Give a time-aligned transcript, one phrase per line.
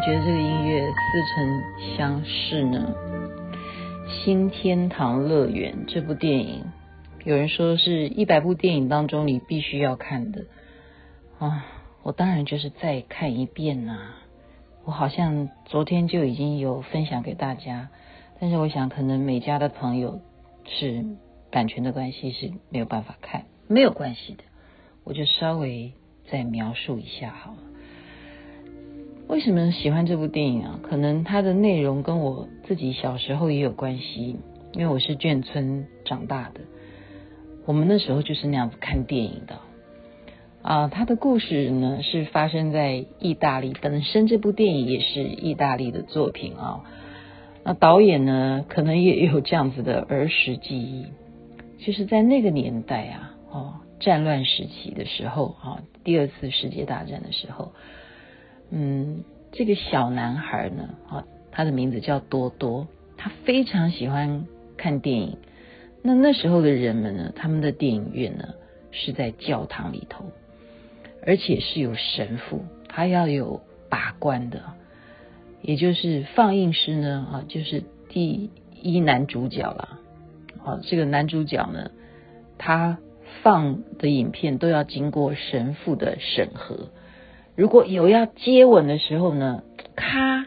[0.00, 2.94] 觉得这个音乐似曾相识呢？
[4.08, 6.64] 新天堂乐园这部电影，
[7.24, 10.46] 有人说是一百部电影当中你必须要看的
[11.38, 11.66] 啊！
[12.02, 14.14] 我当然就是再看一遍呐、
[14.84, 17.90] 我好像昨天就已经有分享给大家，
[18.40, 20.20] 但是我想可能美嘉的朋友
[20.64, 21.04] 是
[21.50, 24.44] 版权的关系是没有办法看，没有关系的，
[25.04, 25.92] 我就稍微
[26.30, 27.69] 再描述一下好了。
[29.30, 30.80] 为什么喜欢这部电影啊？
[30.82, 34.36] 可能它的内容跟我自己小时候也有关系，
[34.72, 36.62] 因为我是眷村长大的，
[37.64, 39.60] 我们那时候就是那样子看电影的。
[40.62, 46.80] 啊，它的故事呢是发生在意大利，本身这部电影也是意大利的作品啊。
[47.62, 51.06] 那导演呢，可能也有这样子的儿时记忆，
[51.78, 57.70] 就是在那个年代啊，哦，战乱时期的时候啊，第二次世界大战的时候。
[58.70, 65.38] 嗯，这个小男孩呢，啊，他的名字叫多多，他非常喜欢看电影。
[66.02, 68.54] 那那时候的人们呢，他们的电影院呢
[68.92, 70.24] 是在教堂里头，
[71.26, 74.62] 而且是有神父，他要有把关的，
[75.62, 79.98] 也就是放映师呢，啊，就是第一男主角啦，
[80.64, 81.90] 啊，这个男主角呢，
[82.56, 82.98] 他
[83.42, 86.88] 放的影片都要经过神父的审核。
[87.60, 90.46] 如果有要接吻的时候呢，咔，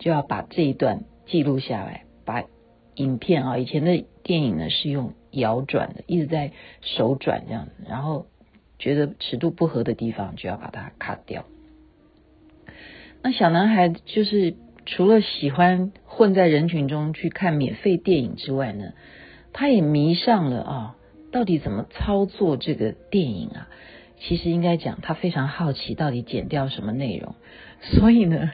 [0.00, 2.42] 就要把这一段记录下来，把
[2.96, 8.26] 影片啊，以前的电影呢是用摇转的，一直在手转这样子，然后
[8.80, 11.44] 觉得尺度不合的地方就要把它卡掉。
[13.22, 18.92] 那小男孩就是除了喜欢混在人群中去看免费电影之外呢，
[19.52, 20.96] 他也迷上了啊，
[21.30, 23.68] 到底怎么操作这个电影啊？
[24.20, 27.34] 其实应该讲，他非常好奇到底剪掉什么内容，
[27.80, 28.50] 所以呢，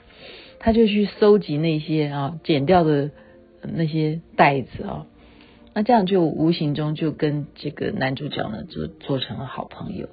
[0.59, 3.11] 他就去搜集那些啊剪掉的
[3.63, 5.07] 那些带子啊，
[5.73, 10.09] 那这样就无形中就跟这个男主角呢就做成了好朋友。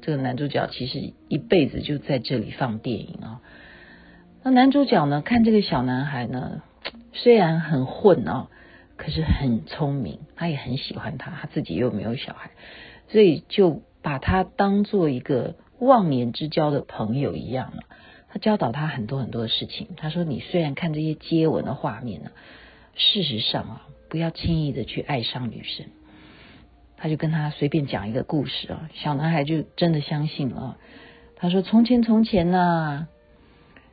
[0.00, 3.42] 这个男主角其实一辈子就在这里放电影啊。
[4.42, 6.62] 那男主角呢，看这个小男孩呢，
[7.12, 8.48] 虽然很混啊，
[8.96, 12.52] 可是很聪明，他也很喜欢他，他自己又没有小孩，
[13.08, 13.82] 所以就。
[14.08, 17.82] 把他当做一个忘年之交的朋友一样了，
[18.30, 19.88] 他教导他很多很多的事情。
[19.98, 22.30] 他说：“你虽然看这些接吻的画面呢，
[22.94, 25.84] 事实上啊，不要轻易的去爱上女生。”
[26.96, 30.78] 他就跟他随便讲一个故事啊，小男孩就真的相信了。
[31.36, 33.08] 他说：“从前从前呢，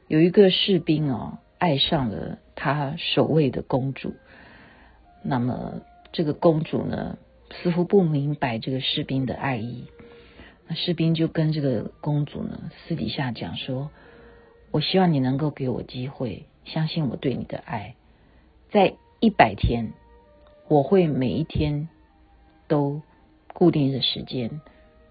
[0.07, 4.13] 有一个士兵哦，爱上了他守卫的公主。
[5.23, 5.81] 那么
[6.13, 7.17] 这个公主呢，
[7.61, 9.87] 似乎不明白这个士兵的爱意。”
[10.67, 13.91] 那士兵就跟这个公主呢私底下讲说
[14.71, 17.95] ：“我希望你能够给我机会，相信我对你的爱，
[18.71, 19.93] 在一百天，
[20.67, 21.87] 我会每一天
[22.67, 23.03] 都
[23.53, 24.59] 固定的时间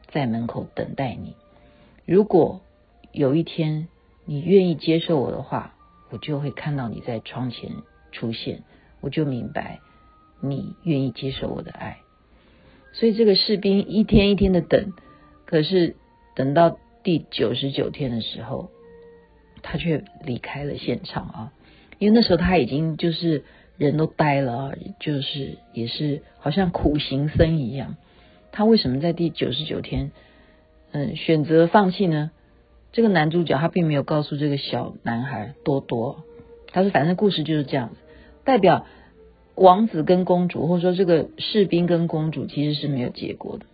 [0.08, 1.36] 在门口等待你。
[2.04, 2.60] 如果
[3.12, 3.86] 有一天
[4.24, 5.76] 你愿意接受我的话，
[6.10, 7.70] 我就会看到你在窗前
[8.10, 8.64] 出现，
[9.00, 9.78] 我就明白
[10.40, 11.98] 你愿意接受我的爱。
[12.92, 14.92] 所以这个士兵一天一天的等。”
[15.46, 15.96] 可是
[16.34, 18.70] 等到第九十九天的时候，
[19.62, 21.52] 他却离开了现场啊！
[21.98, 23.44] 因为那时候他已经就是
[23.76, 27.96] 人都呆了啊，就是也是好像苦行僧一样。
[28.52, 30.12] 他为什么在第九十九天，
[30.92, 32.30] 嗯，选择放弃呢？
[32.92, 36.24] 这个男主角他并没有告诉这个小男孩多多，
[36.72, 37.96] 他说反正故事就是这样子，
[38.44, 38.86] 代表
[39.54, 43.66] 王子跟公主，或者说这个士兵跟公主其实是没有结果的。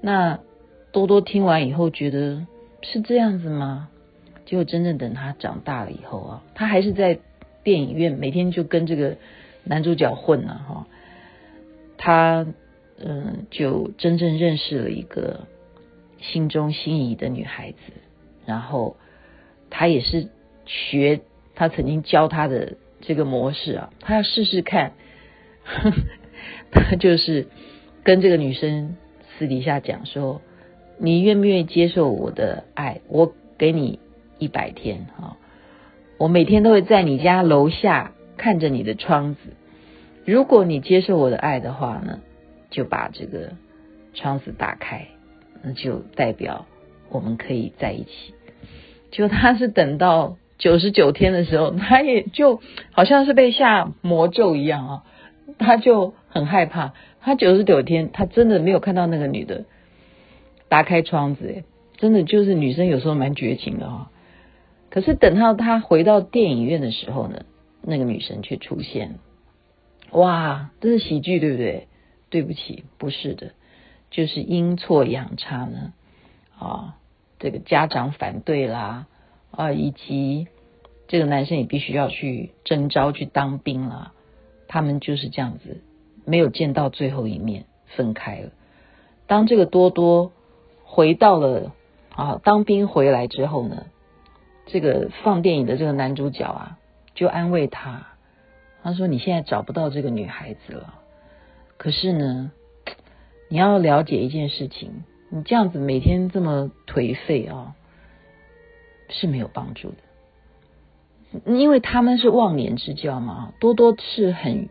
[0.00, 0.40] 那。
[0.92, 2.46] 多多听完以后觉得
[2.82, 3.88] 是这样子吗？
[4.44, 7.18] 结果真正等他长大了以后啊，他还是在
[7.64, 9.16] 电影院每天就跟这个
[9.64, 10.86] 男主角混了哈。
[11.96, 12.46] 他
[12.98, 15.46] 嗯，就真正认识了一个
[16.20, 17.78] 心中心仪的女孩子，
[18.44, 18.96] 然后
[19.70, 20.28] 他也是
[20.66, 21.20] 学
[21.54, 24.92] 他曾经教他的这个模式啊，他要试试看，
[26.70, 27.46] 他就是
[28.04, 28.96] 跟这个女生
[29.38, 30.42] 私底下讲说。
[31.04, 33.00] 你愿不愿意接受我的爱？
[33.08, 33.98] 我给你
[34.38, 35.36] 一百天哈，
[36.16, 39.40] 我每天都会在你家楼下看着你的窗子。
[40.24, 42.20] 如果你接受我的爱的话呢，
[42.70, 43.54] 就把这个
[44.14, 45.08] 窗子打开，
[45.64, 46.66] 那就代表
[47.10, 48.34] 我们可以在一起。
[49.10, 52.60] 就他是等到九十九天的时候，他也就
[52.92, 55.02] 好像是被下魔咒一样啊，
[55.58, 56.94] 他就很害怕。
[57.20, 59.64] 他九十九天，他真的没有看到那个女的。
[60.72, 61.64] 打开窗子，
[61.98, 64.10] 真的就是女生有时候蛮绝情的哈。
[64.88, 67.44] 可是等到他回到电影院的时候呢，
[67.82, 69.18] 那个女生却出现。
[70.12, 71.88] 哇，这是喜剧对不对？
[72.30, 73.52] 对不起，不是的，
[74.10, 75.92] 就是阴错阳差呢。
[76.58, 76.96] 啊，
[77.38, 79.08] 这个家长反对啦，
[79.50, 80.46] 啊，以及
[81.06, 84.14] 这个男生也必须要去征召去当兵啦，
[84.68, 85.82] 他们就是这样子，
[86.24, 88.52] 没有见到最后一面，分开了。
[89.26, 90.32] 当这个多多
[90.94, 91.72] 回到了
[92.14, 93.86] 啊当兵回来之后呢，
[94.66, 96.78] 这个放电影的这个男主角啊，
[97.14, 98.08] 就安慰他，
[98.82, 100.98] 他说：“你现在找不到这个女孩子了，
[101.78, 102.52] 可是呢，
[103.48, 107.74] 你要了解一件事情，你这样子每天这么颓废啊，
[109.08, 114.68] 是没有帮助的，因为他们是忘年之交嘛，多多是很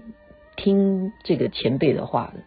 [0.56, 2.42] 听这个前辈的话的。”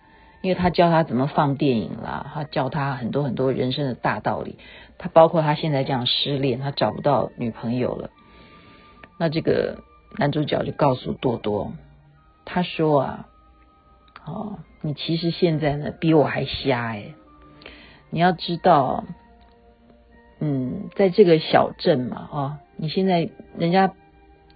[0.44, 4.58] 因为他教他怎么放电影啦，他教他很多很多人生的大道理。
[4.98, 8.10] 他包括他现在这样失恋，他找不到女朋友了。
[9.18, 9.78] 那这个
[10.18, 11.72] 男主角就告诉多多，
[12.44, 13.26] 他说啊，
[14.26, 17.14] 哦，你其实现在呢比我还瞎诶。
[18.10, 19.04] 你要知道，
[20.40, 23.94] 嗯，在这个小镇嘛，哦，你现在人家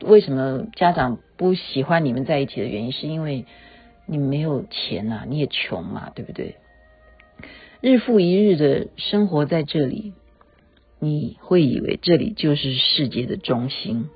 [0.02, 3.46] 为什么家长不喜欢你们在一起的原因，是因为。
[4.10, 6.56] 你没有钱呐、你也穷嘛，对不对？
[7.82, 10.14] 日复一日的生活在这里，
[10.98, 14.08] 你会以为这里就是世界的中心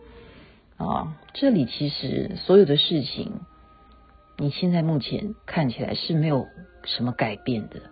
[0.78, 1.16] 啊！
[1.34, 3.32] 这里其实所有的事情，
[4.38, 6.48] 你现在目前看起来是没有
[6.84, 7.82] 什么改变的。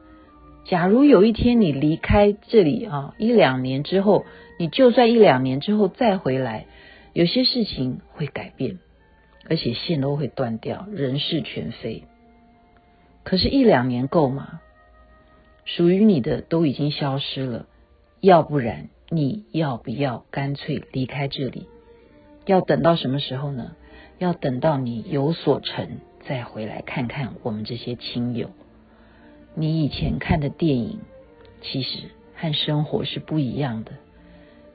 [0.65, 4.25] 假如有一天你离开这里啊，一两年之后，
[4.59, 6.67] 你就算一两年之后再回来，
[7.13, 8.79] 有些事情会改变。
[9.51, 12.05] 而且线都会断掉，人事全非。
[13.25, 14.61] 可是，一两年够吗？
[15.65, 17.67] 属于你的都已经消失了，
[18.21, 21.67] 要不然你要不要干脆离开这里？
[22.47, 23.77] 要等到什么时候呢？
[24.19, 25.99] 要等到你有所成，
[26.29, 28.51] 再回来看看我们这些亲友。
[29.55, 31.01] 你以前看的电影，
[31.61, 32.05] 其实
[32.37, 33.93] 和生活是不一样的，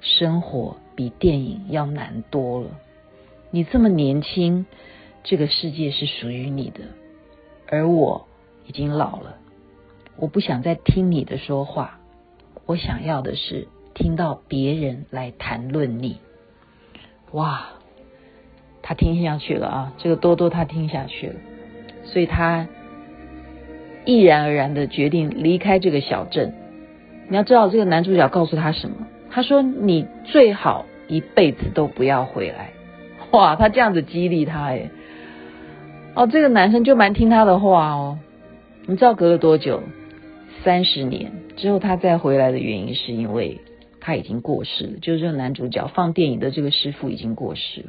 [0.02, 2.82] 生活比电影要难多了。
[3.56, 4.66] 你这么年轻，
[5.24, 6.82] 这个世界是属于你的，
[7.70, 8.28] 而我
[8.68, 9.38] 已经老了，
[10.18, 12.02] 我不想再听你的说话，
[12.66, 16.18] 我想要的是听到别人来谈论你。
[17.32, 17.68] 哇，
[18.82, 21.36] 他听下去了啊，这个多多他听下去了，
[22.04, 22.68] 所以他
[24.04, 26.54] 毅然而然的决定离开这个小镇。
[27.30, 29.08] 你要知道，这个男主角告诉他什么？
[29.32, 32.72] 他说：“你最好一辈子都不要回来。”
[33.36, 34.90] 哇，他这样子激励他哎，
[36.14, 38.18] 哦，这个男生就蛮听他的话哦。
[38.88, 39.84] 你知道隔了多久？
[40.64, 43.60] 三十年之后他再回来的原因，是因为
[44.00, 45.00] 他已经过世了。
[45.02, 47.88] 就是这个男主角放电影的这个师傅已经过世了，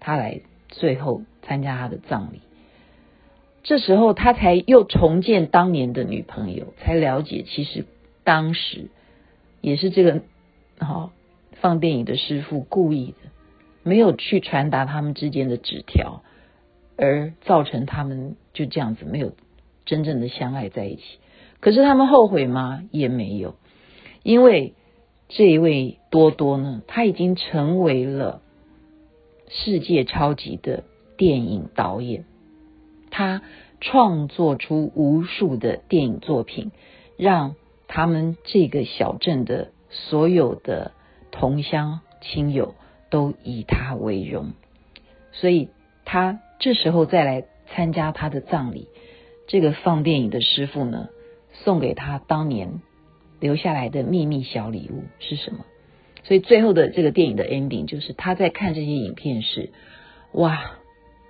[0.00, 0.40] 他来
[0.70, 2.40] 最后参加他的葬礼。
[3.62, 7.84] 这时候他才又重见当年的女朋友，才了解其实
[8.24, 8.88] 当时
[9.60, 10.22] 也是这个
[10.78, 11.12] 好
[11.60, 13.29] 放电影的师傅故意的。
[13.82, 16.22] 没有去传达他们之间的纸条，
[16.96, 19.32] 而造成他们就这样子没有
[19.86, 21.02] 真正的相爱在一起。
[21.60, 22.82] 可是他们后悔吗？
[22.90, 23.54] 也没有，
[24.22, 24.74] 因为
[25.28, 28.42] 这一位多多呢，他已经成为了
[29.48, 30.84] 世界超级的
[31.16, 32.24] 电影导演，
[33.10, 33.42] 他
[33.80, 36.70] 创作出无数的电影作品，
[37.16, 37.56] 让
[37.88, 40.92] 他们这个小镇的所有的
[41.30, 42.74] 同乡亲友。
[43.10, 44.52] 都以他为荣，
[45.32, 45.68] 所以
[46.04, 48.88] 他这时候再来参加他的葬礼。
[49.46, 51.08] 这个放电影的师傅呢，
[51.52, 52.80] 送给他当年
[53.40, 55.64] 留下来的秘密小礼物是什么？
[56.22, 59.70] 所以最后的这个电影的 ending 就是他在看这些影片时，
[60.32, 60.72] 哇，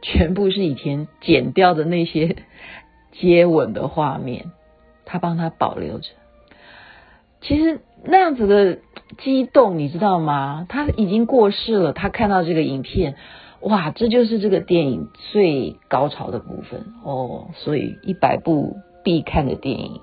[0.03, 2.37] 全部是以前剪掉的那些
[3.13, 4.51] 接吻的画面，
[5.07, 6.11] 他帮他保留着。
[7.41, 8.81] 其实那样子的
[9.19, 10.67] 激动，你知道吗？
[10.69, 13.17] 他已经过世了，他看到这个影片，
[13.61, 17.49] 哇，这就是这个电影最高潮的部分哦。
[17.55, 19.95] 所以一百部必看的电影《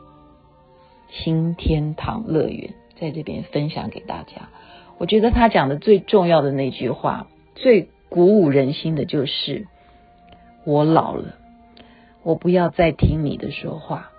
[1.10, 4.50] 新天堂乐园》在这边分享给大家。
[4.98, 9.68] 我觉得他讲的最重要的那句话，最鼓舞人心的就是：
[10.66, 11.36] 我老了，
[12.24, 14.12] 我不要再听你的说话，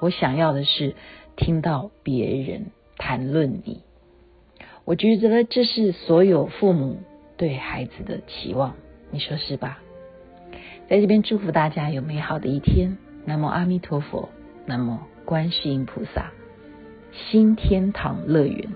[0.00, 0.94] 我想要的是。
[1.36, 3.80] 听到别人谈论你，
[4.84, 6.98] 我觉得这是所有父母
[7.36, 8.74] 对孩子的期望，
[9.10, 9.78] 你说是吧？
[10.88, 12.98] 在这边祝福大家有美好的一天。
[13.26, 14.28] 南无阿弥陀佛，
[14.66, 16.30] 南无观世音菩萨，
[17.12, 18.68] 新天堂乐园。